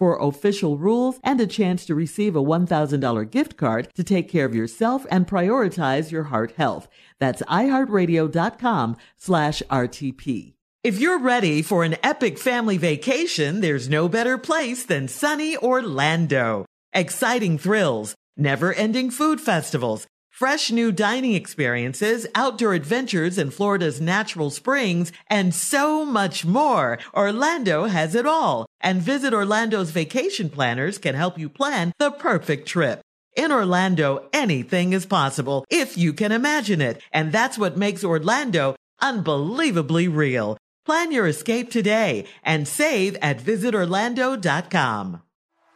for 0.00 0.18
official 0.18 0.78
rules 0.78 1.20
and 1.22 1.40
a 1.40 1.46
chance 1.46 1.84
to 1.84 1.94
receive 1.94 2.34
a 2.34 2.42
$1,000 2.42 3.30
gift 3.30 3.58
card 3.58 3.86
to 3.94 4.02
take 4.02 4.30
care 4.30 4.46
of 4.46 4.54
yourself 4.54 5.06
and 5.10 5.28
prioritize 5.28 6.10
your 6.10 6.24
heart 6.24 6.52
health. 6.56 6.88
That's 7.18 7.42
iHeartRadio.com 7.42 8.96
slash 9.18 9.62
RTP. 9.70 10.54
If 10.82 10.98
you're 10.98 11.18
ready 11.18 11.60
for 11.60 11.84
an 11.84 11.96
epic 12.02 12.38
family 12.38 12.78
vacation, 12.78 13.60
there's 13.60 13.90
no 13.90 14.08
better 14.08 14.38
place 14.38 14.86
than 14.86 15.08
sunny 15.08 15.54
Orlando. 15.58 16.64
Exciting 16.94 17.58
thrills, 17.58 18.14
never 18.38 18.72
ending 18.72 19.10
food 19.10 19.42
festivals, 19.42 20.06
fresh 20.40 20.70
new 20.70 20.90
dining 20.90 21.34
experiences, 21.34 22.26
outdoor 22.34 22.72
adventures 22.72 23.36
in 23.36 23.50
Florida's 23.50 24.00
natural 24.00 24.48
springs, 24.48 25.12
and 25.26 25.54
so 25.54 26.02
much 26.02 26.46
more. 26.46 26.98
Orlando 27.12 27.84
has 27.84 28.14
it 28.14 28.24
all. 28.24 28.64
And 28.80 29.02
Visit 29.02 29.34
Orlando's 29.34 29.90
vacation 29.90 30.48
planners 30.48 30.96
can 30.96 31.14
help 31.14 31.38
you 31.38 31.50
plan 31.50 31.92
the 31.98 32.10
perfect 32.10 32.66
trip. 32.66 33.02
In 33.36 33.52
Orlando, 33.52 34.30
anything 34.32 34.94
is 34.94 35.04
possible 35.04 35.66
if 35.68 35.98
you 35.98 36.14
can 36.14 36.32
imagine 36.32 36.80
it. 36.80 37.02
And 37.12 37.32
that's 37.32 37.58
what 37.58 37.76
makes 37.76 38.02
Orlando 38.02 38.76
unbelievably 38.98 40.08
real. 40.08 40.56
Plan 40.86 41.12
your 41.12 41.26
escape 41.26 41.70
today 41.70 42.24
and 42.42 42.66
save 42.66 43.14
at 43.20 43.40
visitorlando.com. 43.40 45.20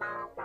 Bye. 0.00 0.37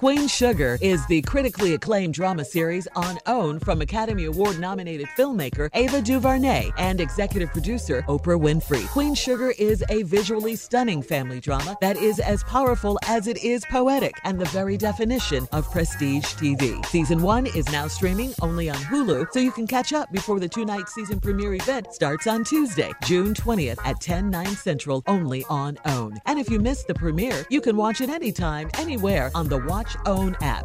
Queen 0.00 0.28
Sugar 0.28 0.78
is 0.80 1.06
the 1.08 1.20
critically 1.20 1.74
acclaimed 1.74 2.14
drama 2.14 2.42
series 2.42 2.88
on 2.96 3.18
OWN 3.26 3.60
from 3.60 3.82
Academy 3.82 4.24
Award 4.24 4.58
nominated 4.58 5.06
filmmaker 5.08 5.68
Ava 5.74 6.00
DuVernay 6.00 6.70
and 6.78 7.02
executive 7.02 7.52
producer 7.52 8.00
Oprah 8.08 8.40
Winfrey. 8.40 8.88
Queen 8.88 9.14
Sugar 9.14 9.52
is 9.58 9.84
a 9.90 10.02
visually 10.04 10.56
stunning 10.56 11.02
family 11.02 11.38
drama 11.38 11.76
that 11.82 11.98
is 11.98 12.18
as 12.18 12.42
powerful 12.44 12.98
as 13.08 13.26
it 13.26 13.44
is 13.44 13.62
poetic 13.66 14.14
and 14.24 14.40
the 14.40 14.46
very 14.46 14.78
definition 14.78 15.46
of 15.52 15.70
prestige 15.70 16.24
TV. 16.24 16.82
Season 16.86 17.20
one 17.20 17.44
is 17.48 17.70
now 17.70 17.86
streaming 17.86 18.32
only 18.40 18.70
on 18.70 18.78
Hulu, 18.78 19.30
so 19.32 19.38
you 19.38 19.52
can 19.52 19.66
catch 19.66 19.92
up 19.92 20.10
before 20.12 20.40
the 20.40 20.48
two 20.48 20.64
night 20.64 20.88
season 20.88 21.20
premiere 21.20 21.56
event 21.56 21.92
starts 21.92 22.26
on 22.26 22.42
Tuesday, 22.42 22.90
June 23.04 23.34
20th 23.34 23.76
at 23.84 24.00
10, 24.00 24.30
9 24.30 24.46
central, 24.46 25.02
only 25.06 25.44
on 25.50 25.76
OWN. 25.84 26.18
And 26.24 26.38
if 26.38 26.48
you 26.48 26.58
missed 26.58 26.86
the 26.86 26.94
premiere, 26.94 27.44
you 27.50 27.60
can 27.60 27.76
watch 27.76 28.00
it 28.00 28.08
anytime, 28.08 28.70
anywhere 28.78 29.30
on 29.34 29.46
the 29.46 29.58
Watch 29.58 29.89
OWN 30.06 30.36
app. 30.40 30.64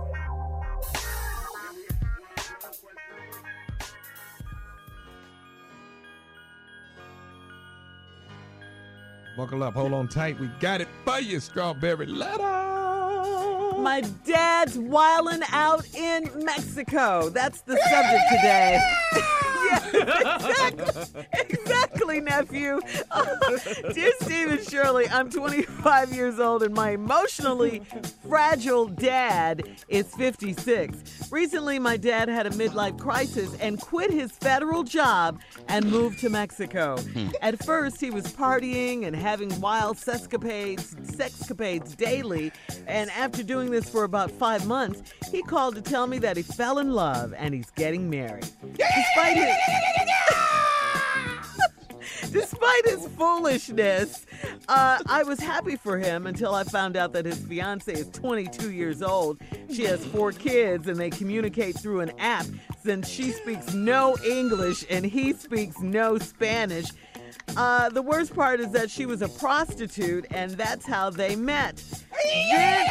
Buckle 9.37 9.63
up, 9.63 9.73
hold 9.73 9.91
on 9.93 10.07
tight. 10.07 10.39
We 10.39 10.47
got 10.59 10.79
it 10.79 10.87
for 11.03 11.19
you, 11.19 11.41
strawberry 11.41 12.05
letter. 12.05 12.43
My 13.77 14.01
dad's 14.25 14.77
wiling 14.77 15.41
out 15.51 15.85
in 15.93 16.29
Mexico. 16.43 17.29
That's 17.29 17.61
the 17.61 17.77
subject 17.77 18.23
today. 18.29 18.79
yes, 19.13 19.93
exactly, 19.93 21.25
nephew. 22.19 22.79
Dear 23.93 24.11
Steve 24.21 24.49
and 24.51 24.67
Shirley, 24.67 25.07
I'm 25.09 25.29
25 25.29 26.13
years 26.13 26.39
old 26.39 26.63
and 26.63 26.73
my 26.73 26.91
emotionally 26.91 27.81
fragile 28.27 28.87
dad 28.87 29.63
is 29.87 30.07
56. 30.15 31.31
Recently, 31.31 31.79
my 31.79 31.97
dad 31.97 32.29
had 32.29 32.45
a 32.45 32.51
midlife 32.51 32.99
crisis 32.99 33.55
and 33.59 33.79
quit 33.79 34.11
his 34.11 34.31
federal 34.31 34.83
job 34.83 35.39
and 35.67 35.89
moved 35.89 36.19
to 36.19 36.29
Mexico. 36.29 36.97
Hmm. 36.97 37.29
At 37.41 37.63
first, 37.63 37.99
he 37.99 38.11
was 38.11 38.25
partying 38.27 39.05
and 39.05 39.15
having 39.15 39.59
wild 39.59 39.97
sexcapades, 39.97 40.95
sexcapades 41.15 41.95
daily, 41.95 42.51
and 42.87 43.09
after 43.11 43.43
doing 43.43 43.71
this 43.71 43.89
for 43.89 44.03
about 44.03 44.31
five 44.31 44.65
months, 44.65 45.01
he 45.31 45.41
called 45.41 45.75
to 45.75 45.81
tell 45.81 46.07
me 46.07 46.19
that 46.19 46.37
he 46.37 46.43
fell 46.43 46.79
in 46.79 46.91
love 46.91 47.33
and 47.37 47.53
he's 47.53 47.69
getting 47.71 48.09
married. 48.09 48.47
Despite 48.77 49.37
his 49.37 49.55
Despite 52.35 52.85
his 52.89 53.07
foolishness, 53.17 54.25
uh, 54.67 54.99
I 55.05 55.23
was 55.23 55.39
happy 55.39 55.77
for 55.77 55.97
him 55.97 56.27
until 56.27 56.53
I 56.53 56.65
found 56.65 56.97
out 56.97 57.13
that 57.13 57.25
his 57.25 57.39
fiance 57.39 57.93
is 57.93 58.09
22 58.09 58.73
years 58.73 59.01
old. 59.01 59.39
She 59.71 59.85
has 59.85 60.05
four 60.07 60.33
kids 60.33 60.89
and 60.89 60.99
they 60.99 61.09
communicate 61.09 61.79
through 61.79 62.01
an 62.01 62.11
app 62.19 62.45
since 62.83 63.07
she 63.07 63.31
speaks 63.31 63.73
no 63.73 64.17
English 64.25 64.83
and 64.89 65.05
he 65.05 65.31
speaks 65.31 65.79
no 65.79 66.17
Spanish. 66.17 66.87
Uh, 67.55 67.87
the 67.87 68.01
worst 68.01 68.35
part 68.35 68.59
is 68.59 68.69
that 68.71 68.91
she 68.91 69.05
was 69.05 69.21
a 69.21 69.29
prostitute 69.29 70.25
and 70.31 70.51
that's 70.51 70.85
how 70.85 71.09
they 71.09 71.37
met. 71.37 71.81
Then- 72.51 72.89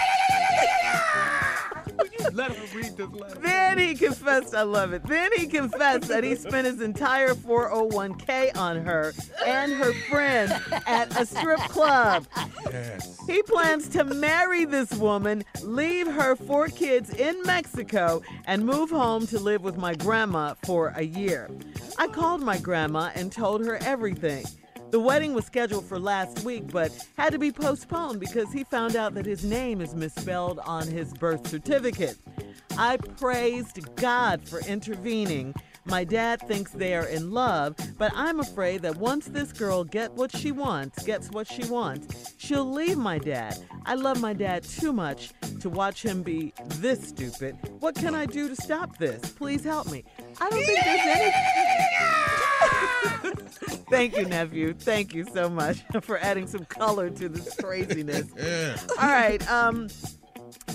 Let 2.33 2.53
him 2.53 2.79
read 2.79 2.97
this 2.97 3.11
letter. 3.11 3.41
Then 3.41 3.79
he 3.79 3.95
confessed, 3.95 4.55
I 4.55 4.63
love 4.63 4.93
it. 4.93 5.03
Then 5.05 5.31
he 5.37 5.47
confessed 5.47 6.09
that 6.09 6.25
he 6.25 6.35
spent 6.35 6.67
his 6.67 6.81
entire 6.81 7.35
401k 7.35 8.57
on 8.57 8.85
her 8.85 9.13
and 9.45 9.73
her 9.73 9.93
friend 10.11 10.53
at 10.87 11.19
a 11.21 11.27
strip 11.27 11.61
club. 11.61 12.27
Yes. 12.71 13.19
He 13.27 13.43
plans 13.43 13.89
to 13.91 14.05
marry 14.05 14.65
this 14.65 14.93
woman, 14.95 15.45
leave 15.63 16.07
her 16.07 16.37
four 16.37 16.69
kids 16.69 17.11
in 17.11 17.41
Mexico, 17.45 18.23
and 18.47 18.65
move 18.65 18.91
home 18.91 19.27
to 19.29 19.39
live 19.39 19.63
with 19.63 19.77
my 19.77 19.95
grandma 19.95 20.55
for 20.65 20.93
a 20.97 21.03
year. 21.03 21.51
I 21.99 22.09
called 22.09 22.43
my 22.43 22.59
grandma 22.59 23.11
and 23.15 23.31
told 23.31 23.65
her 23.65 23.77
everything. 23.77 24.45
The 24.95 25.01
wedding 25.01 25.35
was 25.35 25.45
scheduled 25.45 25.87
for 25.87 25.99
last 25.99 26.45
week, 26.45 26.71
but 26.71 26.93
had 27.19 27.33
to 27.33 27.39
be 27.41 27.51
postponed 27.51 28.21
because 28.21 28.53
he 28.53 28.63
found 28.63 28.95
out 28.95 29.15
that 29.15 29.27
his 29.27 29.45
name 29.45 29.81
is 29.81 29.93
misspelled 29.93 30.61
on 30.61 30.87
his 30.87 31.13
birth 31.13 31.49
certificate. 31.49 32.17
I 32.79 32.99
praised 32.99 33.97
God 33.97 34.49
for 34.49 34.61
intervening. 34.61 35.53
My 35.85 36.05
dad 36.05 36.43
thinks 36.47 36.71
they 36.71 36.95
are 36.95 37.09
in 37.09 37.33
love, 37.33 37.75
but 37.99 38.13
I'm 38.15 38.39
afraid 38.39 38.83
that 38.83 38.97
once 38.97 39.27
this 39.27 39.53
girl 39.53 39.83
get 39.83 40.13
what 40.13 40.31
she 40.31 40.53
wants, 40.53 41.03
gets 41.03 41.29
what 41.31 41.49
she 41.49 41.65
wants, 41.65 42.33
she'll 42.39 42.71
leave 42.71 42.97
my 42.97 43.19
dad. 43.19 43.59
I 43.85 43.97
love 43.97 44.21
my 44.21 44.33
dad 44.33 44.63
too 44.63 44.93
much 44.93 45.33
to 45.59 45.69
watch 45.69 46.05
him 46.05 46.23
be 46.23 46.53
this 46.77 47.09
stupid. 47.09 47.59
What 47.81 47.97
can 47.97 48.15
I 48.15 48.27
do 48.27 48.49
to 48.49 48.55
stop 48.55 48.97
this? 48.99 49.29
Please 49.33 49.65
help 49.65 49.91
me. 49.91 50.05
I 50.41 50.49
don't 50.51 50.65
think 50.65 50.85
there's 50.85 51.01
any. 51.05 52.34
Thank 53.91 54.17
you, 54.17 54.25
nephew. 54.25 54.75
Thank 54.75 55.15
you 55.15 55.25
so 55.25 55.49
much 55.49 55.83
for 56.03 56.19
adding 56.19 56.47
some 56.47 56.65
color 56.65 57.11
to 57.11 57.29
this 57.29 57.55
craziness. 57.57 58.27
All 59.01 59.09
right. 59.09 59.49
Um, 59.51 59.89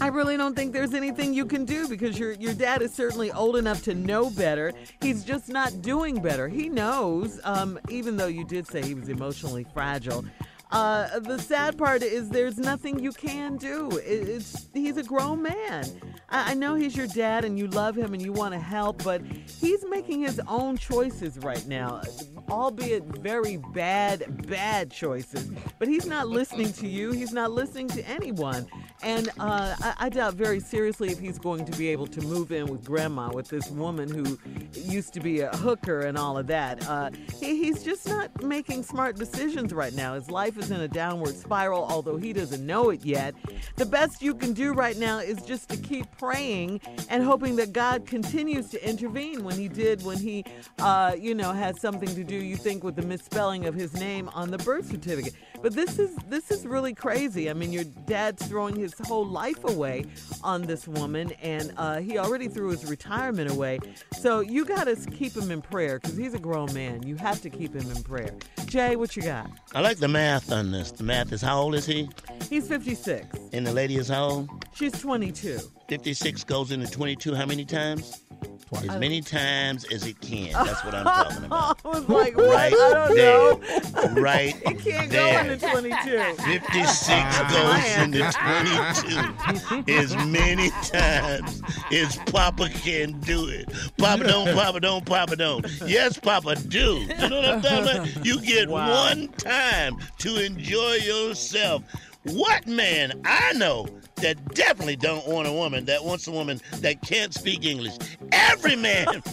I 0.01 0.07
really 0.07 0.37
don't 0.37 0.55
think 0.55 0.71
there's 0.71 0.93
anything 0.93 1.33
you 1.33 1.45
can 1.45 1.65
do 1.65 1.87
because 1.87 2.17
your 2.17 2.33
your 2.33 2.53
dad 2.53 2.81
is 2.81 2.93
certainly 2.93 3.31
old 3.31 3.55
enough 3.57 3.83
to 3.83 3.95
know 3.95 4.29
better. 4.29 4.71
He's 5.01 5.23
just 5.23 5.49
not 5.49 5.81
doing 5.81 6.21
better. 6.21 6.47
He 6.47 6.69
knows, 6.69 7.39
um, 7.43 7.79
even 7.89 8.15
though 8.15 8.27
you 8.27 8.45
did 8.45 8.67
say 8.67 8.81
he 8.81 8.93
was 8.93 9.09
emotionally 9.09 9.65
fragile. 9.73 10.23
Uh, 10.71 11.19
the 11.19 11.39
sad 11.39 11.77
part 11.77 12.03
is 12.03 12.29
there's 12.29 12.57
nothing 12.57 12.99
you 12.99 13.11
can 13.11 13.57
do. 13.57 13.89
It's 14.03 14.67
he's 14.73 14.97
a 14.97 15.03
grown 15.03 15.41
man. 15.41 15.85
I, 16.29 16.51
I 16.51 16.53
know 16.53 16.75
he's 16.75 16.95
your 16.95 17.07
dad 17.07 17.43
and 17.43 17.57
you 17.57 17.67
love 17.67 17.97
him 17.97 18.13
and 18.13 18.21
you 18.21 18.31
want 18.31 18.53
to 18.53 18.59
help, 18.59 19.03
but 19.03 19.21
he's 19.59 19.83
making 19.89 20.21
his 20.21 20.39
own 20.47 20.77
choices 20.77 21.39
right 21.39 21.65
now, 21.67 22.01
albeit 22.49 23.03
very 23.03 23.57
bad, 23.73 24.47
bad 24.47 24.91
choices. 24.91 25.49
But 25.77 25.87
he's 25.87 26.05
not 26.05 26.27
listening 26.27 26.73
to 26.73 26.87
you. 26.87 27.11
He's 27.11 27.33
not 27.33 27.51
listening 27.51 27.87
to 27.89 28.07
anyone. 28.07 28.67
And 29.01 29.29
uh, 29.39 29.75
I, 29.81 29.93
I 29.97 30.09
doubt 30.09 30.33
very 30.33 30.59
seriously 30.59 31.09
if 31.09 31.19
he's 31.19 31.39
going 31.39 31.65
to 31.65 31.77
be 31.77 31.87
able 31.89 32.07
to 32.07 32.21
move 32.21 32.51
in 32.51 32.67
with 32.67 32.83
grandma 32.83 33.31
with 33.31 33.47
this 33.47 33.69
woman 33.69 34.09
who 34.09 34.37
used 34.73 35.13
to 35.13 35.19
be 35.19 35.41
a 35.41 35.55
hooker 35.57 36.01
and 36.01 36.17
all 36.17 36.37
of 36.37 36.47
that. 36.47 36.87
Uh, 36.87 37.11
he, 37.39 37.63
he's 37.63 37.83
just 37.83 38.07
not 38.07 38.43
making 38.43 38.83
smart 38.83 39.17
decisions 39.17 39.73
right 39.73 39.93
now. 39.93 40.15
His 40.15 40.29
life 40.29 40.57
is 40.57 40.71
in 40.71 40.81
a 40.81 40.87
downward 40.87 41.35
spiral, 41.35 41.85
although 41.85 42.17
he 42.17 42.33
doesn't 42.33 42.65
know 42.65 42.89
it 42.89 43.05
yet. 43.05 43.35
The 43.77 43.85
best 43.85 44.21
you 44.21 44.35
can 44.35 44.53
do 44.53 44.73
right 44.73 44.97
now 44.97 45.19
is 45.19 45.41
just 45.43 45.69
to 45.69 45.77
keep 45.77 46.05
praying 46.17 46.81
and 47.09 47.23
hoping 47.23 47.55
that 47.57 47.71
God 47.71 48.05
continues 48.05 48.69
to 48.69 48.89
intervene 48.89 49.43
when 49.43 49.55
he 49.55 49.67
did 49.67 50.03
when 50.03 50.17
he, 50.17 50.43
uh, 50.79 51.15
you 51.17 51.35
know, 51.35 51.53
has 51.53 51.79
something 51.79 52.09
to 52.15 52.23
do, 52.23 52.35
you 52.41 52.55
think, 52.55 52.83
with 52.83 52.95
the 52.95 53.01
misspelling 53.01 53.65
of 53.65 53.75
his 53.75 53.93
name 53.93 54.29
on 54.29 54.51
the 54.51 54.57
birth 54.59 54.89
certificate. 54.89 55.33
But 55.61 55.73
this 55.73 55.99
is 55.99 56.15
this 56.27 56.51
is 56.51 56.65
really 56.65 56.93
crazy. 56.93 57.49
I 57.49 57.53
mean, 57.53 57.71
your 57.73 57.83
dad's 57.83 58.45
throwing 58.47 58.75
his 58.75 58.93
whole 59.05 59.25
life 59.25 59.63
away 59.63 60.05
on 60.43 60.63
this 60.63 60.87
woman, 60.87 61.31
and 61.41 61.73
uh, 61.77 61.99
he 61.99 62.17
already 62.17 62.47
threw 62.47 62.69
his 62.69 62.85
retirement 62.85 63.51
away. 63.51 63.79
So 64.19 64.39
you 64.39 64.65
got 64.65 64.85
to 64.85 64.95
keep 64.95 65.35
him 65.35 65.51
in 65.51 65.61
prayer 65.61 65.99
because 65.99 66.17
he's 66.17 66.33
a 66.33 66.39
grown 66.39 66.73
man. 66.73 67.03
You 67.03 67.15
have 67.17 67.41
to 67.41 67.49
keep 67.49 67.73
him 67.73 67.89
in 67.91 68.03
prayer. 68.03 68.33
Jay, 68.65 68.95
what 68.95 69.15
you 69.15 69.23
got? 69.23 69.49
I 69.73 69.81
like 69.81 69.97
the 69.97 70.07
math 70.07 70.51
on 70.51 70.71
this. 70.71 70.91
The 70.91 71.03
math 71.03 71.31
is 71.33 71.41
how 71.41 71.59
old 71.59 71.75
is 71.75 71.85
he? 71.85 72.09
He's 72.49 72.67
56. 72.67 73.25
And 73.53 73.65
the 73.65 73.73
lady 73.73 73.97
is 73.97 74.07
how 74.07 74.25
old? 74.25 74.49
She's 74.73 74.93
22. 74.93 75.59
56 75.87 76.43
goes 76.43 76.71
into 76.71 76.89
22 76.89 77.33
how 77.33 77.45
many 77.45 77.65
times? 77.65 78.21
Twice. 78.69 78.87
As 78.87 78.99
many 78.99 79.21
times 79.21 79.83
as 79.85 80.05
it 80.05 80.19
can. 80.21 80.51
That's 80.65 80.85
what 80.85 80.93
I'm 80.93 81.03
talking 81.05 81.45
about. 81.45 81.79
I 81.83 81.87
was 81.89 82.07
like, 82.09 82.37
what? 82.37 82.49
Right 82.49 82.73
I 82.73 82.93
don't 83.07 83.15
there. 83.15 84.13
know. 84.15 84.21
Right 84.21 84.53
He 84.67 84.75
can't 84.75 85.09
there. 85.11 85.43
go 85.43 85.51
into 85.53 85.69
22. 85.69 86.43
56 86.43 87.39
goes 87.51 87.97
into 87.97 88.31
22 88.31 89.91
as 89.91 90.15
many 90.27 90.69
times 90.83 91.61
as 91.91 92.15
Papa 92.31 92.69
can 92.69 93.19
do 93.21 93.47
it. 93.47 93.67
Papa 93.97 94.23
don't, 94.23 94.53
Papa 94.55 94.79
don't, 94.79 95.05
Papa 95.05 95.35
don't. 95.35 95.65
Yes, 95.87 96.19
Papa 96.19 96.55
do. 96.55 97.05
You 97.19 97.29
know 97.29 97.41
what 97.41 97.45
I'm 97.49 97.61
talking 97.61 97.97
about? 97.97 98.25
You 98.25 98.39
get 98.41 98.69
Wow. 98.69 98.87
one 99.09 99.29
time 99.29 99.97
to 100.19 100.43
enjoy 100.45 100.95
yourself. 100.95 101.83
What 102.23 102.67
man 102.67 103.19
I 103.25 103.53
know 103.53 103.87
that 104.21 104.53
definitely 104.53 104.95
don't 104.95 105.27
want 105.27 105.47
a 105.47 105.51
woman 105.51 105.85
that 105.85 106.03
wants 106.03 106.27
a 106.27 106.31
woman 106.31 106.61
that 106.81 107.01
can't 107.01 107.33
speak 107.33 107.65
English? 107.65 107.97
Every 108.31 108.75
man 108.75 109.05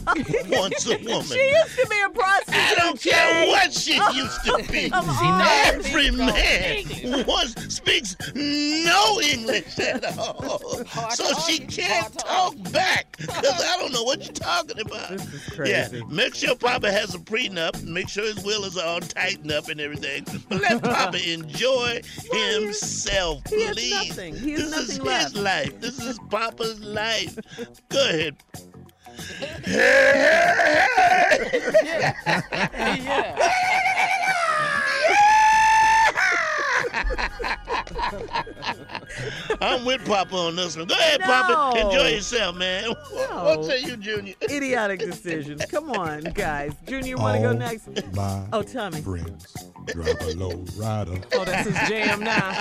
wants 0.48 0.86
a 0.86 0.96
woman. 0.98 1.22
She 1.22 1.50
used 1.50 1.78
to 1.78 1.86
be 1.88 2.00
a 2.04 2.10
prostitute. 2.10 2.54
I 2.54 2.74
don't 2.76 3.00
care 3.00 3.46
what 3.48 3.72
she 3.72 3.94
used 4.14 4.44
to 4.44 4.64
be. 4.70 4.90
Every 4.92 6.10
man 6.10 7.26
wants 7.26 7.74
speaks 7.74 8.16
no 8.34 9.20
English 9.20 9.78
at 9.78 10.04
all, 10.18 10.84
so 11.10 11.32
she 11.40 11.58
can't 11.58 12.16
talk 12.18 12.54
back 12.72 13.16
because 13.18 13.62
I 13.64 13.76
don't 13.78 13.92
know 13.92 14.02
what 14.02 14.24
you're 14.24 14.32
talking 14.32 14.80
about. 14.80 15.10
This 15.10 15.34
is 15.34 15.54
crazy. 15.54 15.72
Yeah, 15.98 16.04
make 16.08 16.34
sure 16.34 16.54
Papa 16.56 16.90
has 16.90 17.14
a 17.14 17.18
prenup. 17.18 17.82
Make 17.82 18.08
sure 18.08 18.24
his 18.24 18.42
will 18.44 18.64
is 18.64 18.76
all 18.76 19.00
tightened 19.00 19.52
up 19.52 19.68
and 19.68 19.80
everything. 19.80 20.24
But 20.48 20.60
let 20.60 20.82
Papa 20.82 21.32
enjoy 21.32 22.00
himself, 22.32 23.42
he 23.48 23.62
has 23.62 23.90
nothing. 23.90 24.36
He 24.36 24.52
has 24.52 24.75
this 24.76 24.88
is 24.90 24.99
nothing 24.99 25.20
his 25.20 25.37
life. 25.37 25.81
This 25.81 25.99
is 26.00 26.19
Papa's 26.31 26.81
life. 26.81 27.38
Go 27.88 28.08
ahead. 28.08 28.37
I'm 39.61 39.84
with 39.84 40.05
Papa 40.06 40.34
on 40.37 40.56
this 40.56 40.76
one. 40.76 40.87
Go 40.87 40.94
ahead, 40.94 41.20
Papa. 41.20 41.79
Enjoy 41.81 42.08
yourself, 42.08 42.56
man. 42.56 42.88
What, 42.90 43.31
No. 43.31 43.44
what 43.44 43.64
say 43.64 43.81
you, 43.81 43.96
Junior? 43.96 44.34
Idiotic 44.43 45.00
decisions. 45.00 45.64
Come 45.67 45.90
on, 45.90 46.22
guys. 46.34 46.72
Junior, 46.87 47.17
want 47.17 47.37
to 47.37 47.43
go 47.43 47.52
next? 47.52 47.88
My 48.14 48.44
Oh, 48.52 48.62
tell 48.62 48.90
me. 48.90 49.00
friends 49.00 49.46
drive 49.87 50.20
a 50.20 50.34
low 50.34 50.64
rider. 50.76 51.20
Oh, 51.34 51.44
that's 51.44 51.69
his 51.69 51.88
jam 51.88 52.20
now. 52.20 52.52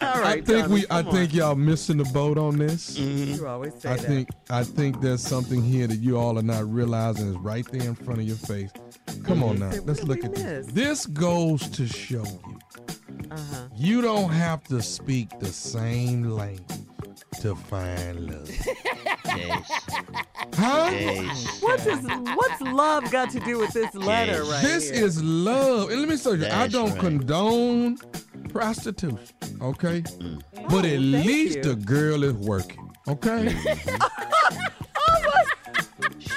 All 0.00 0.24
I 0.24 0.40
think 0.44 0.46
Tommy, 0.64 0.74
we. 0.74 0.84
I 0.90 1.02
come 1.02 1.12
think 1.12 1.34
y'all 1.34 1.54
missing 1.54 1.96
the 1.98 2.04
boat 2.04 2.38
on 2.38 2.56
this. 2.58 2.96
on. 2.98 3.34
You 3.34 3.46
always 3.46 3.74
say 3.74 3.90
I 3.90 3.96
that. 3.96 4.06
think. 4.06 4.28
I 4.50 4.62
think 4.64 5.00
there's 5.00 5.22
something 5.22 5.62
here 5.62 5.86
that 5.86 5.96
you 5.96 6.18
all 6.18 6.38
are 6.38 6.42
not 6.42 6.70
realizing 6.70 7.28
is 7.28 7.36
right 7.38 7.66
there 7.70 7.82
in 7.82 7.94
front 7.94 8.20
of 8.20 8.26
your 8.26 8.36
face. 8.36 8.70
Come 9.24 9.42
on 9.42 9.58
now, 9.58 9.70
let's 9.84 10.02
look 10.04 10.22
we 10.22 10.24
at 10.24 10.34
this. 10.34 10.66
This 10.68 11.06
goes 11.06 11.68
to 11.70 11.86
show 11.86 12.24
you, 12.24 12.58
Uh-huh. 13.30 13.68
you 13.76 14.00
don't 14.02 14.30
have 14.30 14.62
to 14.64 14.82
speak 14.82 15.38
the 15.40 15.46
same 15.46 16.24
language 16.24 16.62
to 17.40 17.54
find 17.54 18.30
love. 18.30 18.50
Yes, 19.36 19.70
Huh? 20.54 20.88
yes. 20.92 21.62
What's 21.84 22.02
this, 22.02 22.18
what's 22.34 22.60
love 22.62 23.10
got 23.10 23.30
to 23.30 23.40
do 23.40 23.58
with 23.58 23.72
this 23.72 23.94
letter 23.94 24.42
Yes. 24.44 24.50
right 24.50 24.62
This 24.62 24.90
here? 24.90 25.04
is 25.04 25.22
love. 25.22 25.90
And 25.90 26.00
let 26.00 26.08
me 26.08 26.16
tell 26.16 26.34
you, 26.36 26.46
I 26.46 26.48
That's 26.48 26.72
don't 26.72 26.90
right. 26.92 26.98
condone 27.00 27.98
prostitution, 28.50 29.18
okay? 29.60 30.00
Mm. 30.02 30.40
But 30.52 30.84
at 30.84 30.92
Oh, 30.98 31.12
thank 31.12 31.26
least 31.26 31.56
you. 31.56 31.62
the 31.62 31.74
girl 31.76 32.24
is 32.24 32.32
working, 32.34 32.90
okay? 33.08 33.48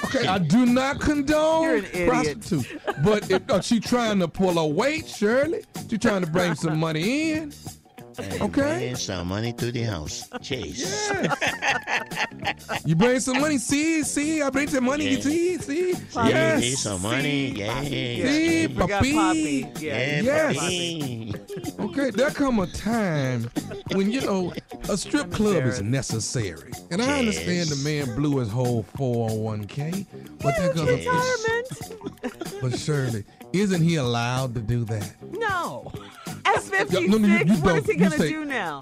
okay, 0.06 0.28
I 0.28 0.38
do 0.40 0.66
not 0.66 1.00
condone 1.00 1.64
You're 1.64 1.76
an 1.78 1.86
idiot. 1.86 2.10
prostitution. 2.10 2.80
But 3.04 3.30
if 3.32 3.50
uh, 3.50 3.62
she 3.62 3.80
trying 3.80 4.20
to 4.20 4.28
pull 4.28 4.58
a 4.60 4.68
weight, 4.68 5.08
Shirley, 5.08 5.64
she 5.90 5.98
trying 5.98 6.24
to 6.26 6.30
bring 6.32 6.56
some 6.56 6.80
money 6.80 7.32
in. 7.32 7.54
And 8.20 8.42
Okay. 8.42 8.78
bring 8.80 8.96
some 8.96 9.28
money 9.28 9.54
to 9.54 9.72
the 9.72 9.84
house. 9.84 10.28
Chase. 10.42 10.80
Yes. 10.80 11.38
You 12.86 12.96
bring 12.96 13.20
some 13.20 13.40
money, 13.42 13.58
see, 13.58 14.04
see, 14.04 14.42
I 14.42 14.50
bring 14.50 14.68
some 14.68 14.86
money, 14.86 15.10
Yeah. 15.16 15.22
see, 15.22 15.58
see. 15.58 15.94
Poppy. 16.14 16.30
Yes. 16.30 16.62
Need 16.62 16.78
some 16.78 17.02
money. 17.02 17.48
Yeah. 17.52 17.82
See, 17.84 18.68
We 18.68 18.74
got. 18.88 18.90
Poppy. 18.90 19.68
Yeah, 19.80 20.22
Yeah, 20.22 20.22
Yes. 20.22 20.56
papi. 20.58 21.80
Okay, 21.80 22.10
there 22.12 22.30
come 22.32 22.60
a 22.60 22.68
time 22.68 23.50
when 23.94 24.12
you 24.12 24.22
know 24.22 24.54
a 24.90 24.98
strip 24.98 25.32
club 25.32 25.64
is 25.66 25.82
necessary, 25.82 26.72
and 26.92 27.02
I 27.02 27.20
understand 27.20 27.70
the 27.70 27.76
man 27.78 28.16
blew 28.16 28.38
his 28.40 28.50
whole 28.50 28.84
401k, 28.98 30.06
but 30.42 30.56
there 30.58 30.74
goes 30.74 30.90
a, 30.90 30.96
Retirement? 30.96 32.62
but 32.62 32.80
surely, 32.80 33.24
isn't 33.54 33.82
he 33.82 33.96
allowed 33.96 34.54
to 34.56 34.62
do 34.62 34.84
that? 34.86 35.12
No. 35.32 35.92
At 36.66 36.88
56, 36.88 37.10
no, 37.10 37.18
no, 37.18 37.28
you- 37.28 37.46
you 37.46 37.54
what 37.62 37.76
is 37.78 37.86
he 37.86 37.96
going 37.96 38.12
to 38.12 38.18
do 38.28 38.46
now? 38.46 38.82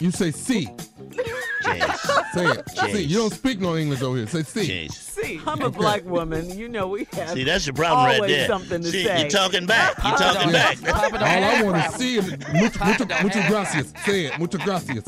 You 0.00 0.10
say 0.12 0.30
C. 0.30 0.68
Jace. 1.10 2.32
Say 2.32 2.46
it. 2.46 2.66
Jace. 2.66 2.92
C. 2.92 3.02
You 3.02 3.16
don't 3.18 3.32
speak 3.32 3.60
no 3.60 3.76
English 3.76 4.00
over 4.02 4.16
here. 4.16 4.26
Say 4.28 4.42
C. 4.44 4.60
Jace. 4.86 4.92
See. 4.92 5.40
I'm 5.46 5.60
a 5.62 5.70
black 5.70 6.04
woman. 6.04 6.56
You 6.56 6.68
know 6.68 6.86
we 6.86 7.08
have 7.14 7.30
See, 7.30 7.42
that's 7.44 7.66
the 7.66 7.72
problem 7.72 8.06
right 8.06 8.14
always 8.20 8.30
there. 8.30 8.46
something 8.46 8.80
to 8.82 8.88
See, 8.88 9.04
say. 9.04 9.20
you're 9.22 9.30
talking 9.30 9.66
back. 9.66 9.94
You're 10.04 10.16
talking 10.16 10.50
Yeah. 10.50 10.74
back. 10.74 11.12
All 11.20 11.44
I 11.44 11.62
want 11.64 11.82
to 11.92 11.98
see 11.98 12.16
is 12.18 12.30
mucho, 12.30 12.84
mucho, 12.84 13.04
mucho 13.24 13.48
gracias. 13.48 13.92
Say 14.04 14.26
it. 14.26 14.38
Mucho 14.38 14.58
gracias. 14.58 15.04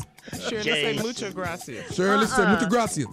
Shirley 0.49 0.63
say 0.63 0.95
Jace. 0.95 1.03
mucho 1.03 1.31
gracias. 1.31 1.95
Shirley 1.95 2.25
say 2.27 2.43
Uh-uh. 2.43 2.53
mucho 2.59 2.69
gracias. 2.69 3.07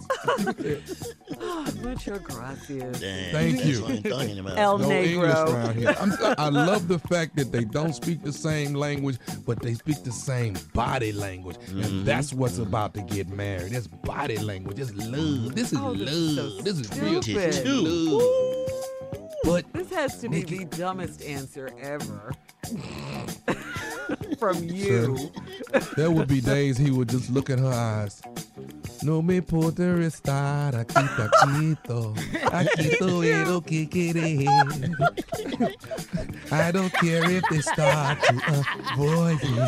Mucho 1.83 2.19
gracias. 2.19 2.99
Damn, 2.99 3.31
Thank 3.31 3.65
you. 3.65 3.81
what 3.81 3.91
I'm 3.91 4.03
talking 4.03 4.39
about. 4.39 4.57
El 4.57 4.77
No 4.77 4.91
English 4.91 5.33
Negro. 5.33 5.53
around 5.53 5.75
here. 5.75 5.95
I'm, 5.99 6.13
I 6.37 6.49
love 6.49 6.87
the 6.87 6.99
fact 6.99 7.35
that 7.37 7.51
they 7.51 7.63
don't 7.63 7.93
speak 7.93 8.21
the 8.23 8.31
same 8.33 8.73
language, 8.73 9.17
but 9.45 9.59
they 9.61 9.73
speak 9.73 10.03
the 10.03 10.11
same 10.11 10.55
body 10.73 11.11
language, 11.11 11.57
Mm-hmm. 11.57 11.81
and 11.83 12.05
that's 12.05 12.33
what's 12.33 12.57
about 12.59 12.93
to 12.95 13.01
get 13.01 13.27
married. 13.29 13.73
It's 13.73 13.87
body 13.87 14.37
language. 14.37 14.79
It's 14.79 14.93
love. 14.95 15.55
This 15.55 15.73
is 15.73 15.79
Oh, 15.81 15.93
this 15.93 16.09
is 16.11 16.35
so 16.35 16.43
love. 16.43 16.63
this 16.63 16.79
is 16.79 17.01
real 17.01 17.21
stupid. 17.21 17.65
love. 17.67 18.65
But 19.45 19.71
This 19.73 19.89
has 19.91 20.19
to 20.19 20.29
be 20.29 20.41
the 20.43 20.65
dumbest 20.65 21.21
answer 21.23 21.69
ever. 21.81 22.33
From 24.39 24.63
you. 24.63 25.31
there 25.97 26.09
would 26.09 26.29
be 26.29 26.39
days 26.39 26.77
he 26.77 26.91
would 26.91 27.09
just 27.09 27.29
look 27.29 27.49
in 27.49 27.59
her 27.59 27.73
eyes. 27.73 28.21
No 29.01 29.21
me 29.21 29.41
poder 29.41 30.01
estar 30.01 30.75
aquí 30.75 30.93
taquito. 30.93 32.13
Aquí 32.51 32.89
todo 32.99 33.23
lo 33.45 33.61
que 33.61 33.87
querer. 33.87 34.45
I 36.51 36.71
don't 36.71 36.91
care 36.93 37.29
if 37.29 37.43
they 37.49 37.61
start 37.61 38.21
to 38.23 38.65
avoid 38.93 39.41
me. 39.43 39.61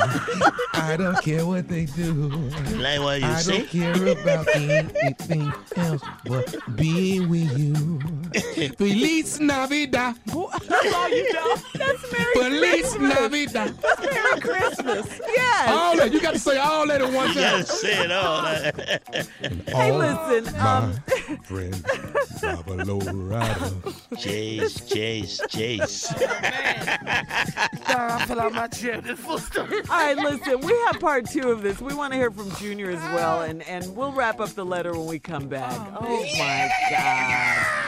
I 0.74 0.98
don't 0.98 1.22
care 1.22 1.46
what 1.46 1.68
they 1.68 1.86
do. 1.86 2.30
Like 2.78 3.00
what 3.00 3.22
you 3.22 3.28
I 3.28 3.40
say? 3.40 3.58
don't 3.60 3.70
care 3.70 4.08
about 4.08 4.48
anything 4.56 5.54
else 5.78 6.02
but 6.26 6.56
being 6.76 7.30
with 7.30 7.58
you. 7.58 8.00
Feliz 8.78 9.40
Navidad. 9.40 10.16
That's 10.26 10.36
oh, 10.36 10.42
all 10.48 10.52
oh, 10.66 11.08
you 11.08 11.34
know. 11.34 11.56
That's 11.76 12.12
Merry 12.12 12.34
Feliz 12.34 12.96
Christmas. 12.96 13.20
Navidad. 13.20 13.76
Merry 14.02 14.42
Christmas. 14.42 15.20
Yes. 15.28 15.70
All 15.70 15.98
that. 15.98 16.12
You 16.12 16.22
got 16.22 16.34
to 16.34 16.40
say 16.40 16.58
all 16.58 16.88
that 16.88 17.02
at 17.02 17.14
one 17.14 17.30
You 17.30 17.36
gotta 17.36 17.64
say 17.66 18.04
it 18.04 18.12
all. 18.12 19.21
That. 19.42 19.70
Hey, 19.70 19.92
listen. 19.92 20.56
Um, 20.60 20.94
friend, 21.44 21.84
Baba 22.42 22.84
Lowrider. 22.84 24.18
Chase, 24.20 24.88
chase, 24.90 25.40
chase. 25.50 26.12
I 27.88 28.26
fell 28.28 28.40
out 28.40 28.54
my 28.54 28.68
chair. 28.68 29.02
This 29.02 29.20
full 29.20 29.38
story. 29.38 29.82
all 29.90 29.98
right, 29.98 30.18
listen. 30.18 30.60
We 30.62 30.74
have 30.88 31.00
part 31.00 31.30
two 31.30 31.50
of 31.52 31.62
this. 31.62 31.82
We 31.82 31.94
want 31.94 32.14
to 32.14 32.18
hear 32.20 32.32
from 32.32 32.52
Junior 32.56 32.92
as 32.92 33.02
well, 33.16 33.42
and 33.42 33.62
and 33.64 33.96
we'll 33.96 34.12
wrap 34.12 34.40
up 34.40 34.50
the 34.50 34.66
letter 34.66 34.92
when 34.94 35.06
we 35.08 35.20
come 35.20 35.48
back. 35.48 35.72
Oh, 36.00 36.26
my 36.38 36.72
God. 36.90 37.81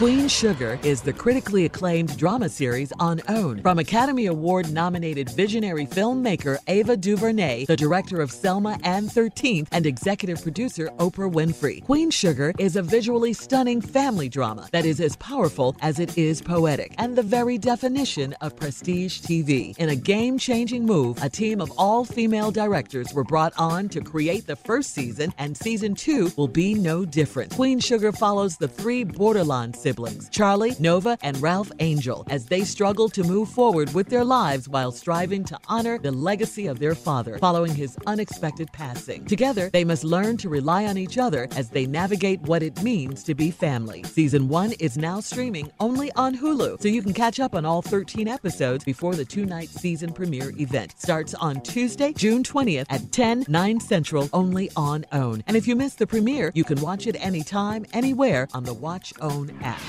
Queen 0.00 0.28
Sugar 0.28 0.80
is 0.82 1.02
the 1.02 1.12
critically 1.12 1.66
acclaimed 1.66 2.16
drama 2.16 2.48
series 2.48 2.90
on 2.98 3.20
OWN. 3.28 3.60
From 3.60 3.78
Academy 3.78 4.24
Award 4.24 4.72
nominated 4.72 5.28
visionary 5.28 5.84
filmmaker 5.84 6.56
Ava 6.68 6.96
DuVernay, 6.96 7.66
the 7.66 7.76
director 7.76 8.22
of 8.22 8.30
Selma 8.30 8.78
and 8.82 9.10
13th, 9.10 9.68
and 9.72 9.84
executive 9.84 10.42
producer 10.42 10.88
Oprah 10.96 11.30
Winfrey. 11.30 11.84
Queen 11.84 12.10
Sugar 12.10 12.54
is 12.58 12.76
a 12.76 12.82
visually 12.82 13.34
stunning 13.34 13.82
family 13.82 14.30
drama 14.30 14.70
that 14.72 14.86
is 14.86 15.02
as 15.02 15.16
powerful 15.16 15.76
as 15.82 15.98
it 15.98 16.16
is 16.16 16.40
poetic, 16.40 16.94
and 16.96 17.14
the 17.14 17.22
very 17.22 17.58
definition 17.58 18.32
of 18.40 18.56
prestige 18.56 19.20
TV. 19.20 19.76
In 19.76 19.90
a 19.90 19.96
game 19.96 20.38
changing 20.38 20.86
move, 20.86 21.22
a 21.22 21.28
team 21.28 21.60
of 21.60 21.70
all 21.76 22.06
female 22.06 22.50
directors 22.50 23.12
were 23.12 23.22
brought 23.22 23.52
on 23.58 23.90
to 23.90 24.00
create 24.00 24.46
the 24.46 24.56
first 24.56 24.94
season, 24.94 25.34
and 25.36 25.54
season 25.54 25.94
two 25.94 26.32
will 26.38 26.48
be 26.48 26.72
no 26.72 27.04
different. 27.04 27.52
Queen 27.52 27.78
Sugar 27.78 28.12
follows 28.12 28.56
the 28.56 28.68
three 28.68 29.04
borderline 29.04 29.74
siblings, 29.90 30.28
Charlie, 30.28 30.76
Nova, 30.78 31.18
and 31.20 31.36
Ralph 31.42 31.72
Angel, 31.80 32.24
as 32.30 32.46
they 32.46 32.62
struggle 32.62 33.08
to 33.08 33.24
move 33.24 33.48
forward 33.48 33.92
with 33.92 34.08
their 34.08 34.24
lives 34.24 34.68
while 34.68 34.92
striving 34.92 35.42
to 35.44 35.58
honor 35.66 35.98
the 35.98 36.12
legacy 36.12 36.68
of 36.68 36.78
their 36.78 36.94
father 36.94 37.38
following 37.38 37.74
his 37.74 37.96
unexpected 38.06 38.72
passing. 38.72 39.24
Together, 39.24 39.68
they 39.72 39.82
must 39.82 40.04
learn 40.04 40.36
to 40.36 40.48
rely 40.48 40.86
on 40.86 40.96
each 40.96 41.18
other 41.18 41.48
as 41.56 41.70
they 41.70 41.86
navigate 41.86 42.40
what 42.42 42.62
it 42.62 42.80
means 42.84 43.24
to 43.24 43.34
be 43.34 43.50
family. 43.50 44.04
Season 44.04 44.46
one 44.46 44.72
is 44.78 44.96
now 44.96 45.18
streaming 45.18 45.68
only 45.80 46.12
on 46.12 46.36
Hulu, 46.36 46.80
so 46.80 46.86
you 46.86 47.02
can 47.02 47.12
catch 47.12 47.40
up 47.40 47.56
on 47.56 47.64
all 47.64 47.82
13 47.82 48.28
episodes 48.28 48.84
before 48.84 49.16
the 49.16 49.24
two 49.24 49.44
night 49.44 49.70
season 49.70 50.12
premiere 50.12 50.52
event. 50.60 50.94
Starts 50.98 51.34
on 51.34 51.60
Tuesday, 51.62 52.12
June 52.12 52.44
20th 52.44 52.86
at 52.90 53.10
10, 53.10 53.46
9 53.48 53.80
Central, 53.80 54.28
only 54.32 54.70
on 54.76 55.04
OWN. 55.10 55.42
And 55.48 55.56
if 55.56 55.66
you 55.66 55.74
miss 55.74 55.94
the 55.94 56.06
premiere, 56.06 56.52
you 56.54 56.62
can 56.62 56.80
watch 56.80 57.08
it 57.08 57.16
anytime, 57.18 57.84
anywhere 57.92 58.46
on 58.54 58.62
the 58.62 58.74
Watch 58.74 59.12
OWN 59.20 59.58
app. 59.62 59.79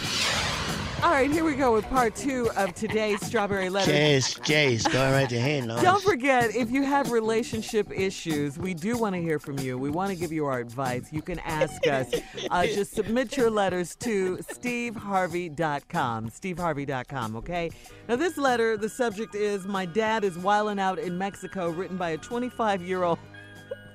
All 1.03 1.09
right, 1.09 1.31
here 1.31 1.43
we 1.43 1.55
go 1.55 1.73
with 1.73 1.85
part 1.89 2.15
two 2.15 2.47
of 2.55 2.75
today's 2.75 3.25
Strawberry 3.25 3.71
Letter. 3.71 3.89
Chase, 3.89 4.35
chase. 4.35 4.85
Go 4.85 5.11
right 5.11 5.31
ahead, 5.31 5.65
no. 5.65 5.81
Don't 5.81 6.03
forget, 6.03 6.55
if 6.55 6.69
you 6.69 6.83
have 6.83 7.11
relationship 7.11 7.91
issues, 7.91 8.59
we 8.59 8.75
do 8.75 8.95
want 8.99 9.15
to 9.15 9.21
hear 9.21 9.39
from 9.39 9.57
you. 9.57 9.79
We 9.79 9.89
want 9.89 10.11
to 10.11 10.15
give 10.15 10.31
you 10.31 10.45
our 10.45 10.59
advice. 10.59 11.11
You 11.11 11.23
can 11.23 11.39
ask 11.39 11.87
us. 11.87 12.11
Uh, 12.49 12.65
just 12.65 12.93
submit 12.93 13.37
your 13.37 13.49
letters 13.49 13.95
to 13.95 14.37
steveharvey.com. 14.37 16.29
Steveharvey.com, 16.29 17.35
okay? 17.37 17.69
Now, 18.09 18.17
this 18.17 18.37
letter, 18.37 18.75
the 18.75 18.89
subject 18.89 19.35
is 19.35 19.65
My 19.65 19.85
Dad 19.85 20.25
is 20.25 20.37
Wilding 20.37 20.79
Out 20.79 20.99
in 20.99 21.17
Mexico, 21.17 21.69
written 21.69 21.95
by 21.97 22.09
a 22.09 22.17
25 22.17 22.81
year 22.81 23.03
old 23.03 23.19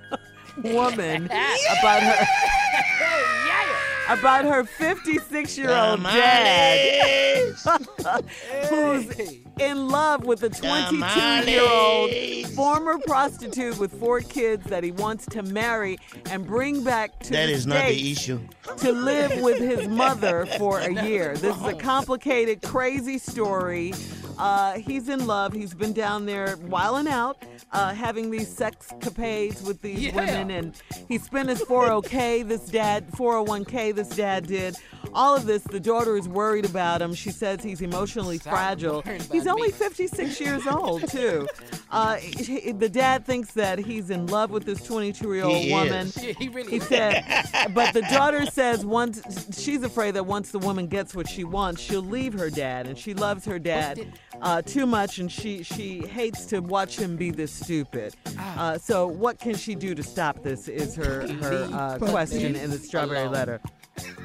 woman 0.64 1.26
about 1.80 2.02
her. 2.02 2.26
About 4.08 4.44
her 4.44 4.64
56 4.64 5.58
year 5.58 5.70
old 5.74 6.02
dad 6.02 7.54
who's 8.70 9.12
in 9.58 9.88
love 9.88 10.24
with 10.24 10.42
a 10.44 10.48
22 10.50 11.50
year 11.50 11.60
old 11.68 12.10
former 12.54 12.98
prostitute 12.98 13.78
with 13.78 13.98
four 13.98 14.20
kids 14.20 14.64
that 14.66 14.84
he 14.84 14.92
wants 14.92 15.26
to 15.26 15.42
marry 15.42 15.98
and 16.30 16.46
bring 16.46 16.84
back 16.84 17.18
to 17.20 17.32
That 17.32 17.46
the 17.46 17.52
is 17.52 17.66
not 17.66 17.86
the 17.86 18.12
issue. 18.12 18.38
to 18.78 18.92
live 18.92 19.40
with 19.42 19.58
his 19.58 19.88
mother 19.88 20.46
for 20.58 20.78
a 20.80 20.92
year. 21.06 21.36
This 21.36 21.56
is 21.56 21.62
a 21.64 21.74
complicated, 21.74 22.62
crazy 22.62 23.18
story. 23.18 23.92
Uh, 24.38 24.74
he's 24.78 25.08
in 25.08 25.26
love. 25.26 25.52
He's 25.52 25.72
been 25.74 25.92
down 25.92 26.26
there 26.26 26.56
wilding 26.62 27.10
out, 27.10 27.42
uh, 27.72 27.94
having 27.94 28.30
these 28.30 28.48
sex 28.48 28.92
capades 29.00 29.66
with 29.66 29.80
these 29.80 29.98
Yeah. 30.00 30.14
women, 30.16 30.50
and 30.50 30.74
he 31.08 31.18
spent 31.18 31.48
his 31.48 31.62
401k. 31.62 32.42
This 32.42 32.66
dad, 32.66 33.10
401k. 33.12 33.92
This 33.92 34.08
dad 34.10 34.46
did 34.46 34.76
all 35.16 35.34
of 35.34 35.46
this. 35.46 35.62
The 35.64 35.80
daughter 35.80 36.16
is 36.16 36.28
worried 36.28 36.64
about 36.64 37.02
him. 37.02 37.14
She 37.14 37.30
says 37.30 37.62
he's 37.62 37.80
emotionally 37.80 38.38
Stop 38.38 38.52
fragile. 38.52 39.02
He's 39.32 39.46
only 39.46 39.68
me. 39.68 39.72
56 39.72 40.40
years 40.46 40.66
old 40.66 41.08
too. 41.08 41.48
Uh, 41.90 42.16
he- 42.16 42.72
the 42.72 42.88
dad 42.88 43.24
thinks 43.24 43.52
that 43.54 43.78
he's 43.78 44.10
in 44.10 44.26
love 44.26 44.50
with 44.50 44.64
this 44.64 44.82
22 44.84 45.34
year 45.34 45.44
old 45.44 45.70
woman. 45.70 46.06
is. 46.08 46.14
He 46.16 46.48
really 46.48 46.70
He 46.70 46.80
said, 46.80 47.24
but 47.74 47.92
the 47.94 48.02
daughter 48.02 48.44
says 48.46 48.84
once 48.84 49.20
she's 49.58 49.82
afraid 49.82 50.12
that 50.12 50.26
once 50.26 50.50
the 50.50 50.58
woman 50.58 50.86
gets 50.86 51.14
what 51.14 51.28
she 51.28 51.44
wants, 51.44 51.80
she'll 51.80 52.02
leave 52.02 52.34
her 52.34 52.50
dad, 52.50 52.86
and 52.86 52.98
she 52.98 53.14
loves 53.14 53.44
her 53.46 53.58
dad 53.58 54.12
uh, 54.42 54.60
too 54.62 54.86
much, 54.86 55.18
and 55.18 55.32
she 55.32 55.62
she 55.62 56.00
hates 56.06 56.44
to 56.46 56.60
watch 56.60 56.98
him 56.98 57.16
be 57.16 57.30
this 57.30 57.50
stupid. 57.52 58.14
Uh, 58.38 58.76
so, 58.78 59.06
what 59.06 59.38
can 59.38 59.54
she 59.54 59.74
do 59.74 59.94
to 59.94 60.02
stop 60.02 60.42
this? 60.42 60.68
Is 60.68 60.94
her 60.96 61.26
her 61.40 61.68
uh, 61.72 61.98
question 61.98 62.54
in 62.56 62.70
the 62.70 62.78
strawberry 62.78 63.20
alone. 63.20 63.32
letter. 63.32 63.60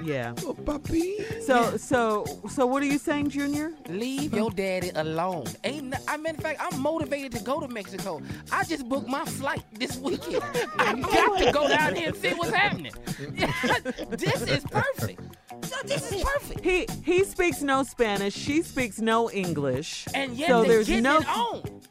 Yeah. 0.03 0.33
Oh, 0.43 0.53
papi. 0.53 1.43
So 1.43 1.77
so 1.77 2.25
so, 2.49 2.65
what 2.65 2.81
are 2.81 2.87
you 2.87 2.97
saying, 2.97 3.29
Junior? 3.29 3.73
Leave 3.87 4.33
your 4.33 4.49
daddy 4.49 4.91
alone. 4.95 5.45
Ain't 5.63 5.85
no, 5.85 5.97
I 6.07 6.17
mean, 6.17 6.35
in 6.35 6.41
fact, 6.41 6.59
I'm 6.61 6.79
motivated 6.79 7.31
to 7.33 7.43
go 7.43 7.59
to 7.59 7.67
Mexico. 7.67 8.21
I 8.51 8.63
just 8.63 8.87
booked 8.89 9.07
my 9.07 9.25
flight 9.25 9.63
this 9.73 9.97
weekend. 9.97 10.43
I 10.77 10.93
oh, 10.97 11.01
got 11.01 11.39
to 11.39 11.51
go 11.51 11.67
down 11.67 11.93
there 11.93 12.07
and 12.07 12.15
see 12.15 12.31
what's 12.31 12.51
happening. 12.51 12.93
this 14.09 14.41
is 14.41 14.63
perfect. 14.65 15.21
So 15.63 15.75
this 15.85 16.11
is 16.11 16.23
perfect. 16.23 16.63
He 16.63 16.87
he 17.03 17.23
speaks 17.23 17.61
no 17.61 17.83
Spanish. 17.83 18.33
She 18.33 18.61
speaks 18.63 18.99
no 18.99 19.29
English. 19.29 20.07
And 20.13 20.33
yet 20.33 20.49
so 20.49 20.63
they 20.63 20.69
there's 20.69 20.89
no 20.89 21.19
it 21.19 21.27
on. 21.29 21.81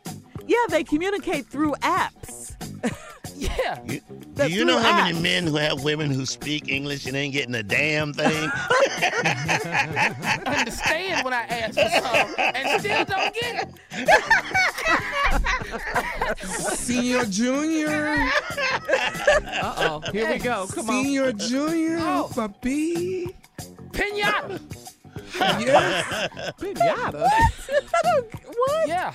yeah. 0.46 0.56
They 0.68 0.84
communicate 0.84 1.46
through 1.46 1.74
apps. 1.82 2.56
Yeah. 3.40 3.78
You, 3.86 4.00
do 4.34 4.48
you 4.50 4.64
know 4.66 4.74
through 4.78 4.82
how 4.82 5.04
many 5.04 5.18
men 5.18 5.46
who 5.46 5.56
have 5.56 5.82
women 5.82 6.10
who 6.10 6.26
speak 6.26 6.68
English 6.68 7.06
and 7.06 7.16
ain't 7.16 7.32
getting 7.32 7.54
a 7.54 7.62
damn 7.62 8.12
thing? 8.12 8.50
Understand 10.46 11.24
when 11.24 11.32
I 11.32 11.46
ask 11.48 11.74
for 11.74 11.88
something 11.88 12.34
and 12.38 12.80
still 12.80 13.04
don't 13.06 13.34
get 13.34 13.68
it. 13.92 14.20
Senior 16.76 17.24
Junior. 17.24 18.16
Uh 18.90 19.74
oh. 19.78 20.02
Here 20.12 20.28
we 20.30 20.38
go. 20.38 20.66
Come 20.66 20.90
on. 20.90 21.02
Senior 21.02 21.32
Junior. 21.32 21.96
Oh. 22.00 22.28
Papi. 22.30 23.34
Pinata. 23.92 24.60
Yes. 25.60 26.52
Pinata. 26.58 27.26
What? 28.66 28.88
Yeah. 28.88 29.12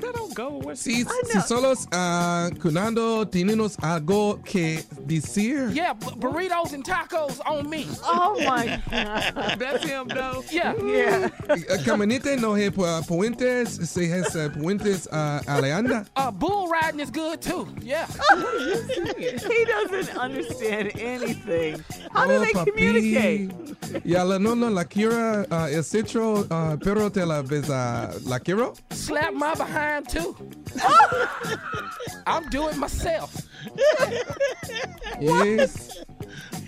That 0.00 0.14
don't 0.14 0.34
go 0.34 0.58
with 0.64 0.78
Si, 0.78 1.04
si 1.04 1.40
solos 1.40 1.86
uh, 1.92 2.50
cunando 2.58 3.24
tenemos 3.26 3.76
algo 3.78 4.42
que 4.44 4.82
decir. 5.06 5.74
Yeah, 5.74 5.92
b- 5.94 6.06
burritos 6.18 6.72
and 6.72 6.84
tacos 6.84 7.40
on 7.46 7.68
me. 7.68 7.86
Oh 8.04 8.36
my 8.46 8.80
god. 8.90 9.58
That's 9.58 9.84
him 9.84 10.08
though. 10.08 10.44
Yeah. 10.50 10.74
Yeah. 10.82 11.28
Uh, 11.48 11.56
Caminite 11.84 12.38
no 12.40 12.54
he 12.54 12.70
pu- 12.70 12.82
puentes, 13.06 13.86
se 13.86 14.06
has 14.08 14.34
uh, 14.36 14.48
puentes 14.50 15.06
uh, 15.10 15.40
Aleanda. 15.46 16.06
Uh, 16.16 16.30
bull 16.30 16.68
riding 16.68 17.00
is 17.00 17.10
good 17.10 17.40
too. 17.40 17.66
Yeah. 17.80 18.06
he 19.18 19.64
doesn't 19.64 20.16
understand 20.16 20.92
anything. 20.98 21.82
How 22.12 22.26
do 22.26 22.32
Oh, 22.36 22.40
they 22.40 22.52
papi. 22.52 22.66
communicate? 22.72 24.04
Ya 24.04 24.22
la 24.24 24.38
no 24.38 24.54
no 24.54 24.68
la 24.68 24.84
quiero 24.84 25.44
uh, 25.50 25.68
el 25.70 25.82
citro 25.84 26.46
uh, 26.50 26.76
pero 26.76 27.08
te 27.10 27.24
la 27.24 27.42
besa 27.42 28.12
la 28.26 28.38
quiero. 28.38 28.74
Slap 28.90 29.34
my 29.34 29.54
behind 29.54 30.08
too. 30.08 30.36
I'm 32.26 32.48
doing 32.50 32.78
myself. 32.78 33.34
Yes. 35.20 36.02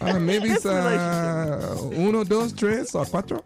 Uh, 0.00 0.16
maybe 0.16 0.48
it's 0.50 0.64
uh, 0.64 1.76
uno, 1.92 2.22
dos, 2.22 2.52
tres, 2.52 2.94
or 2.94 3.04
cuatro. 3.04 3.42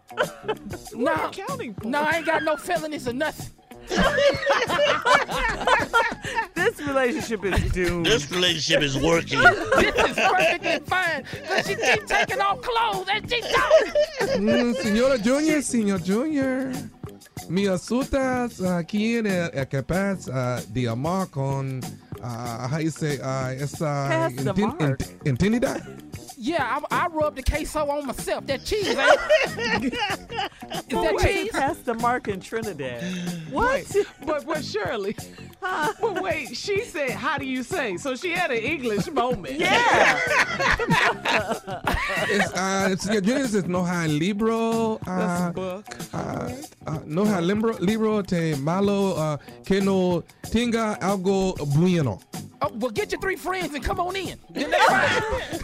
No, 0.93 1.31
Counting 1.31 1.73
no, 1.83 2.01
I 2.01 2.17
ain't 2.17 2.27
got 2.27 2.43
no 2.43 2.57
felonies 2.57 3.07
or 3.07 3.13
nothing. 3.13 3.47
This 6.55 6.79
relationship 6.87 7.43
is 7.43 7.71
doomed. 7.71 8.05
This 8.05 8.31
relationship 8.31 8.81
is 8.83 8.97
working. 8.97 9.39
This 9.41 9.95
is 9.95 10.15
perfectly 10.15 10.79
fine. 10.85 11.23
Cause 11.47 11.67
she 11.67 11.75
keep 11.75 12.05
taking 12.05 12.39
off 12.39 12.61
clothes 12.61 13.07
and 13.11 13.29
she 13.29 13.41
don't. 13.41 13.93
Mm, 14.39 14.73
señora 14.75 15.21
Junior, 15.21 15.61
señor 15.61 16.01
Junior. 16.03 16.71
Me 17.49 17.67
asustas 17.67 18.61
aquí 18.61 19.17
en 19.17 19.27
el, 19.27 19.49
el 19.53 19.67
capaz 19.67 20.27
uh, 20.27 20.61
de 20.73 20.87
amar 20.87 21.27
con, 21.29 21.81
uh, 22.21 22.67
how 22.67 22.77
you 22.79 22.89
say, 22.89 23.19
uh, 23.19 23.49
esa 23.49 24.07
Pass 24.09 24.35
the 24.35 24.53
intin- 24.53 24.97
intimidad. 25.25 25.99
Yeah, 26.37 26.79
I, 26.91 27.03
I 27.05 27.07
rubbed 27.07 27.37
the 27.37 27.43
queso 27.43 27.85
on 27.89 28.07
myself. 28.07 28.45
That 28.47 28.65
cheese, 28.65 28.89
ain't 28.89 28.99
it? 29.85 29.93
Is 29.93 29.99
that 30.89 31.13
Wait, 31.15 31.21
cheese? 31.21 31.51
past 31.51 31.85
the 31.85 31.93
mark 31.93 32.27
in 32.27 32.39
Trinidad. 32.41 33.01
What? 33.51 33.85
But 34.25 34.45
but 34.45 34.63
Shirley. 35.63 35.93
But 36.01 36.21
wait, 36.21 36.55
she 36.55 36.81
said, 36.81 37.11
"How 37.11 37.37
do 37.37 37.45
you 37.45 37.63
say?" 37.63 37.97
So 37.97 38.15
she 38.15 38.31
had 38.31 38.51
an 38.51 38.57
English 38.57 39.09
moment. 39.11 39.59
Yeah. 39.59 40.19
Es, 42.29 42.51
uh, 42.53 42.95
señor 42.99 43.21
Junior 43.23 43.47
says, 43.47 43.65
no 43.67 43.83
hay 43.83 44.07
libro. 44.07 44.97
That's 45.05 45.41
a 45.41 45.45
Uh, 45.45 45.51
book. 45.51 45.85
uh, 46.13 46.49
uh, 46.87 46.99
no 47.05 47.25
hay 47.25 47.41
libro, 47.41 47.73
libro 47.79 48.21
te 48.21 48.55
malo 48.55 49.13
uh, 49.15 49.37
que 49.65 49.81
no 49.81 50.23
tenga 50.51 50.97
algo 51.01 51.55
bueno. 51.75 52.19
Oh, 52.61 52.69
well, 52.75 52.91
get 52.91 53.11
your 53.11 53.19
three 53.19 53.35
friends 53.35 53.73
and 53.73 53.83
come 53.83 53.99
on 53.99 54.15
in. 54.15 54.37
Then 54.53 54.69
that's 54.71 55.59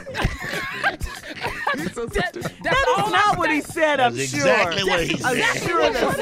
that, 1.96 2.34
that's 2.34 2.50
That 2.64 2.86
all 2.98 3.06
is 3.08 3.12
not 3.14 3.38
what 3.38 3.50
he 3.52 3.62
said. 3.62 3.72
said, 3.72 4.00
I'm 4.00 4.16
That's 4.18 4.30
sure. 4.30 4.40
exactly 4.40 4.84
what 4.90 5.00
he 5.08 5.14
I'm 5.24 5.38
said. 5.38 5.62
sure 5.70 5.92
that's 5.94 6.18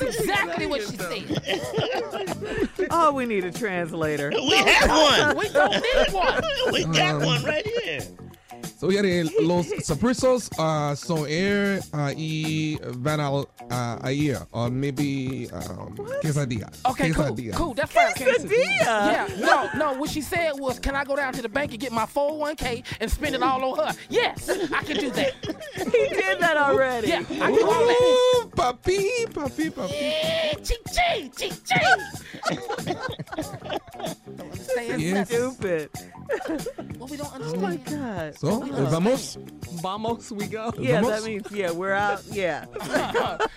That's 0.00 0.18
exactly 0.20 0.66
what 0.66 0.80
she 0.80 0.96
said. 0.96 1.24
Oh, 2.90 3.12
we 3.12 3.26
need 3.26 3.44
a 3.44 3.52
translator. 3.52 4.30
We 4.30 4.56
have 4.56 4.88
one. 4.90 5.36
We 5.36 5.48
don't 5.48 5.72
need 5.72 6.12
one. 6.12 6.42
We 6.72 6.84
got 6.84 7.24
one 7.24 7.42
right 7.44 7.66
here. 7.66 7.83
So 8.76 8.90
ya 8.90 9.02
de 9.02 9.24
los 9.40 9.66
sorpresos 9.84 10.50
uh, 10.58 10.94
son 10.96 11.26
air 11.28 11.80
uh, 11.92 12.12
y 12.16 12.78
van 12.98 13.20
al 13.20 13.48
uh, 13.70 13.98
ayer 14.02 14.38
or 14.52 14.70
maybe 14.70 15.48
um, 15.52 15.96
quesadilla. 16.20 16.70
Okay, 16.84 17.10
cool, 17.12 17.24
quesadilla. 17.24 17.54
cool. 17.54 17.74
That's 17.74 17.92
fine. 17.92 18.12
Quesadilla. 18.14 19.12
Yeah, 19.12 19.26
no, 19.38 19.68
no. 19.76 19.92
What 19.98 20.10
she 20.10 20.20
said 20.20 20.52
was, 20.58 20.78
"Can 20.80 20.96
I 20.96 21.04
go 21.04 21.16
down 21.16 21.32
to 21.34 21.42
the 21.42 21.48
bank 21.48 21.70
and 21.72 21.80
get 21.80 21.92
my 21.92 22.04
401k 22.04 22.84
and 23.00 23.10
spend 23.10 23.34
it 23.34 23.42
all 23.42 23.64
on 23.64 23.86
her?" 23.86 23.94
Yes, 24.10 24.50
I 24.50 24.82
can 24.82 24.96
do 24.98 25.10
that. 25.10 25.32
He 25.76 26.08
did 26.08 26.40
that 26.40 26.56
already. 26.56 27.08
Yeah, 27.08 27.20
I 27.20 27.22
can 27.22 27.54
do 27.54 27.66
all 27.66 27.86
that. 27.86 28.00
Ooh, 28.00 28.50
papi, 28.54 29.26
papi, 29.26 29.70
papi. 29.70 29.92
Yeah, 29.92 30.54
ching 30.54 30.84
ching, 30.92 31.30
ching 31.36 31.52
ching. 31.64 33.14
Don't 33.34 35.00
Yes. 35.00 35.28
Stupid. 35.28 35.90
what 36.98 37.10
we 37.10 37.16
don't 37.16 37.30
Oh 37.34 37.56
my 37.56 37.72
understand. 37.72 37.84
God. 37.84 38.38
So, 38.38 38.62
eh, 38.62 38.68
vamos. 38.90 39.38
Vamos, 39.82 40.30
we 40.32 40.46
go. 40.46 40.72
Yeah, 40.78 41.00
Vamos. 41.00 41.10
that 41.20 41.24
means 41.28 41.50
yeah, 41.52 41.70
we're 41.70 41.92
out. 41.92 42.22
Yeah. 42.30 42.64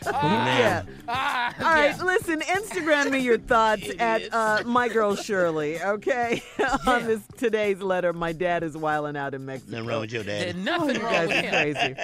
Ah, 0.10 0.58
Yeah. 0.58 0.84
ah, 1.08 1.54
All 1.60 1.66
right, 1.66 1.96
yeah. 1.98 2.04
listen, 2.04 2.40
Instagram 2.42 3.12
me 3.12 3.20
your 3.20 3.38
thoughts 3.38 3.88
at 4.00 4.34
uh, 4.34 4.64
my 4.66 4.88
girl 4.88 5.16
Shirley, 5.16 5.82
okay? 5.82 6.42
On 6.88 7.06
this 7.06 7.22
today's 7.38 7.82
letter, 7.82 8.14
my 8.14 8.32
dad 8.32 8.64
is 8.64 8.76
wilding 8.78 9.18
out 9.18 9.34
in 9.34 9.46
Mexico. 9.46 9.72
Nothing 9.74 9.88
wrong 9.88 10.02
with 10.02 10.12
your 10.14 10.24
There's 10.24 10.54
dad. 10.54 10.64
nothing 10.64 10.96
You 10.96 11.02
wrong 11.02 11.12
guys 11.14 11.28
with 11.28 11.38
are 11.38 11.86
him. 11.86 11.96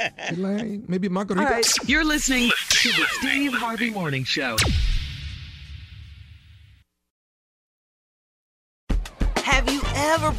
crazy. 0.41 0.83
Maybe 0.87 1.09
margarita. 1.09 1.45
right. 1.49 1.65
You're 1.87 2.03
listening 2.05 2.51
to 2.69 2.89
the 2.89 3.05
Steve 3.19 3.53
Harvey 3.53 3.89
Morning 3.89 4.23
Show. 4.23 4.55